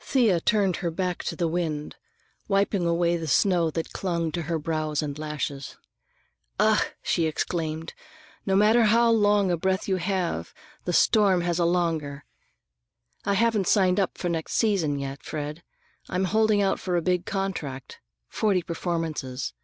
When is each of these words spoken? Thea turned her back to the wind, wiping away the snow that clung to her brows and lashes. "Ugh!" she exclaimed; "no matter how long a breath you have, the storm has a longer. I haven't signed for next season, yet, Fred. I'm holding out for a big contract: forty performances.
Thea 0.00 0.40
turned 0.40 0.78
her 0.78 0.90
back 0.90 1.22
to 1.22 1.36
the 1.36 1.46
wind, 1.46 1.94
wiping 2.48 2.86
away 2.86 3.16
the 3.16 3.28
snow 3.28 3.70
that 3.70 3.92
clung 3.92 4.32
to 4.32 4.42
her 4.50 4.58
brows 4.58 5.00
and 5.00 5.16
lashes. 5.16 5.76
"Ugh!" 6.58 6.84
she 7.04 7.26
exclaimed; 7.26 7.94
"no 8.44 8.56
matter 8.56 8.86
how 8.86 9.08
long 9.12 9.48
a 9.52 9.56
breath 9.56 9.86
you 9.86 9.98
have, 9.98 10.52
the 10.86 10.92
storm 10.92 11.42
has 11.42 11.60
a 11.60 11.64
longer. 11.64 12.24
I 13.24 13.34
haven't 13.34 13.68
signed 13.68 14.04
for 14.14 14.28
next 14.28 14.54
season, 14.54 14.98
yet, 14.98 15.22
Fred. 15.22 15.62
I'm 16.08 16.24
holding 16.24 16.60
out 16.60 16.80
for 16.80 16.96
a 16.96 17.00
big 17.00 17.24
contract: 17.24 18.00
forty 18.28 18.62
performances. 18.62 19.54